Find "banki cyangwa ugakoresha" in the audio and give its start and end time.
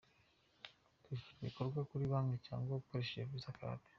2.11-3.27